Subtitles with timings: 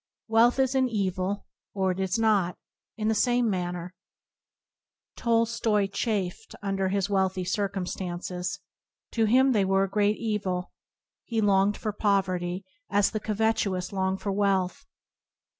[0.27, 1.45] Wealth is an evil
[1.75, 2.57] or not,
[2.97, 3.93] in the same manner.
[5.15, 8.59] Tolstoi chafed under his wealthy circumstances.
[9.11, 10.71] To him they were a great evil.
[11.23, 14.87] He longed for poverty as the covetous long for wealth.